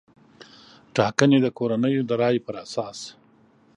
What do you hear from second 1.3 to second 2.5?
د کورنیو د رایې